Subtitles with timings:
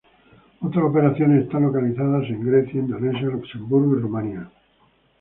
[0.61, 4.49] Otras operaciones están localizadas en Grecia, Indonesia, Luxemburgo y Rumania.